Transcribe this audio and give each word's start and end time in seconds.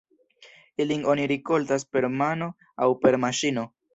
Ilin 0.85 1.03
oni 1.13 1.27
rikoltas 1.33 1.85
per 1.97 2.09
mano 2.21 2.49
aŭ 2.87 2.91
per 3.05 3.21
maŝino. 3.27 3.71